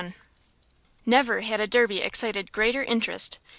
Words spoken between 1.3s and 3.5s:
had a Derby excited greater interest.